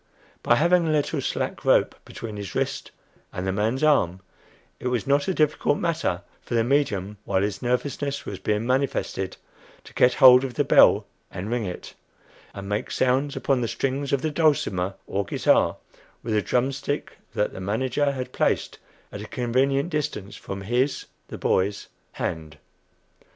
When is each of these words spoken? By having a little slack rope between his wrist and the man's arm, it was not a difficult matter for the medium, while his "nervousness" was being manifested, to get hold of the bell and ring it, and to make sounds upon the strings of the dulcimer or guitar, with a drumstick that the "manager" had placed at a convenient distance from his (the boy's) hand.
By 0.41 0.55
having 0.55 0.87
a 0.87 0.91
little 0.91 1.21
slack 1.21 1.63
rope 1.63 1.93
between 2.05 2.35
his 2.35 2.55
wrist 2.55 2.89
and 3.31 3.45
the 3.45 3.51
man's 3.51 3.83
arm, 3.83 4.21
it 4.79 4.87
was 4.87 5.05
not 5.05 5.27
a 5.27 5.33
difficult 5.35 5.77
matter 5.77 6.23
for 6.41 6.55
the 6.55 6.63
medium, 6.63 7.17
while 7.23 7.43
his 7.43 7.61
"nervousness" 7.61 8.25
was 8.25 8.39
being 8.39 8.65
manifested, 8.65 9.37
to 9.83 9.93
get 9.93 10.15
hold 10.15 10.43
of 10.43 10.55
the 10.55 10.63
bell 10.63 11.05
and 11.29 11.51
ring 11.51 11.65
it, 11.67 11.93
and 12.51 12.63
to 12.63 12.67
make 12.69 12.89
sounds 12.89 13.35
upon 13.35 13.61
the 13.61 13.67
strings 13.67 14.11
of 14.11 14.23
the 14.23 14.31
dulcimer 14.31 14.95
or 15.05 15.23
guitar, 15.23 15.77
with 16.23 16.33
a 16.33 16.41
drumstick 16.41 17.19
that 17.35 17.53
the 17.53 17.61
"manager" 17.61 18.11
had 18.11 18.33
placed 18.33 18.79
at 19.11 19.21
a 19.21 19.27
convenient 19.27 19.91
distance 19.91 20.35
from 20.35 20.61
his 20.61 21.05
(the 21.27 21.37
boy's) 21.37 21.89
hand. 22.13 22.57